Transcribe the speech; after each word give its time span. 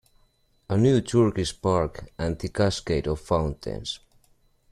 A 0.67 0.75
new 0.77 0.99
Turkish 1.01 1.61
Park 1.61 2.09
and 2.17 2.39
the 2.39 2.49
cascade 2.49 3.05
of 3.05 3.19
fountains. 3.21 3.99